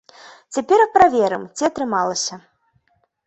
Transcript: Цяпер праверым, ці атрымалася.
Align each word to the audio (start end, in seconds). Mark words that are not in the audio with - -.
Цяпер 0.55 0.81
праверым, 0.95 1.45
ці 1.59 1.63
атрымалася. 1.69 2.35